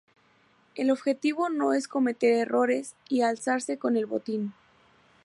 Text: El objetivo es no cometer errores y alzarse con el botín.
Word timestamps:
El 0.73 0.89
objetivo 0.89 1.45
es 1.47 1.53
no 1.53 1.69
cometer 1.87 2.33
errores 2.35 2.95
y 3.07 3.21
alzarse 3.21 3.77
con 3.77 3.95
el 3.95 4.07
botín. 4.07 4.51